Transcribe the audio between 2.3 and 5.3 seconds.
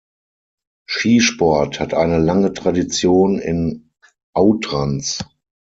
Tradition in Autrans.